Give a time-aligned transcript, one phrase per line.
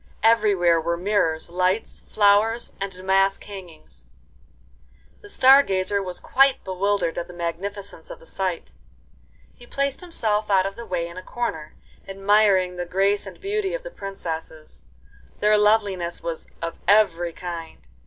[0.23, 4.07] Everywhere were mirrors, lights, flowers, and damask hangings.
[5.21, 8.71] The Star Gazer was quite bewildered at the magnificence of the sight.
[9.53, 11.75] He placed himself out of the way in a corner,
[12.07, 14.85] admiring the grace and beauty of the princesses.
[15.39, 17.77] Their loveliness was of every kind.